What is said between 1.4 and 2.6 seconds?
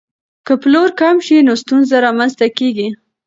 نو ستونزه رامنځته